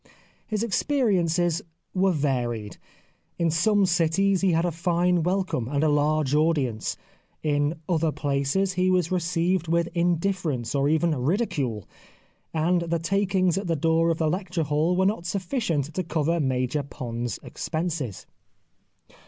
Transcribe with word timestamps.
His 0.47 0.63
experiences 0.63 1.61
were 1.93 2.11
varied. 2.11 2.77
In 3.37 3.51
some 3.51 3.85
cities 3.85 4.41
he 4.41 4.51
had 4.51 4.65
a 4.65 4.71
fine 4.71 5.21
welcome, 5.21 5.67
and 5.67 5.83
a 5.83 5.89
large 5.89 6.33
audience; 6.33 6.97
in 7.43 7.75
other 7.87 8.11
places 8.11 8.73
he 8.73 8.89
was 8.89 9.11
received 9.11 9.67
with 9.67 9.89
indifference, 9.93 10.73
or 10.73 10.89
even 10.89 11.13
ridicule, 11.15 11.87
and 12.51 12.81
the 12.81 12.97
takings 12.97 13.59
at 13.59 13.67
the 13.67 13.75
door 13.75 14.09
of 14.09 14.17
the 14.17 14.27
lecture 14.27 14.63
hall 14.63 14.95
were 14.97 15.05
not 15.05 15.27
sufficient 15.27 15.93
to 15.93 16.03
cover 16.03 16.39
Major 16.39 16.81
Pond's 16.81 17.37
expenses. 17.43 18.25